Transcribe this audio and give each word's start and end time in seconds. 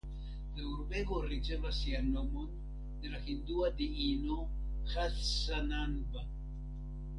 La 0.53 0.61
urbego 0.69 1.17
ricevas 1.33 1.75
sian 1.81 2.09
nomon 2.13 2.47
de 3.03 3.13
la 3.17 3.21
hindua 3.27 3.71
diino 3.83 4.41
Hassanamba. 4.95 6.29